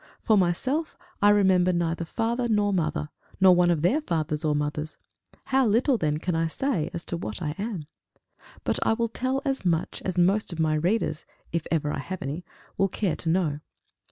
[0.19, 3.09] For myself, I remember neither father nor mother,
[3.39, 4.97] nor one of their fathers or mothers:
[5.43, 7.85] how little then can I say as to what I am!
[8.63, 12.23] But I will tell as much as most of my readers, if ever I have
[12.23, 12.43] any,
[12.79, 13.59] will care to know.